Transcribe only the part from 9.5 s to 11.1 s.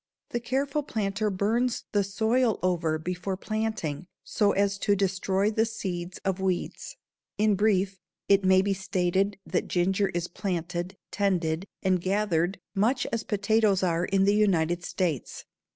ginger is planted,